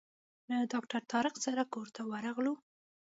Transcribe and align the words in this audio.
له 0.49 0.57
ډاکټر 0.71 1.01
طارق 1.11 1.35
سره 1.45 1.63
کور 1.73 1.87
ته 1.95 2.01
ورغلو. 2.11 2.53